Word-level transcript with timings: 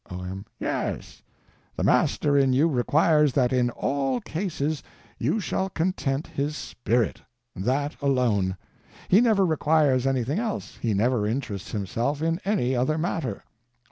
O.M. 0.09 0.47
Yes. 0.59 1.21
The 1.75 1.83
Master 1.83 2.35
in 2.35 2.53
you 2.53 2.67
requires 2.67 3.33
that 3.33 3.53
in 3.53 3.69
_all 3.69 4.19
_cases 4.23 4.81
you 5.19 5.39
shall 5.39 5.69
content 5.69 6.25
his 6.25 6.55
_spirit 6.55 7.17
_—that 7.59 8.01
alone. 8.01 8.57
He 9.09 9.21
never 9.21 9.45
requires 9.45 10.07
anything 10.07 10.39
else, 10.39 10.77
he 10.81 10.95
never 10.95 11.27
interests 11.27 11.69
himself 11.71 12.19
in 12.23 12.41
any 12.43 12.75
other 12.75 12.97
matter. 12.97 13.43